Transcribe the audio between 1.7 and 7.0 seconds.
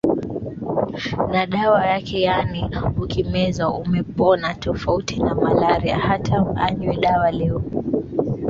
yake yaani ukimeza umepona tofauti na Malaria hata anywe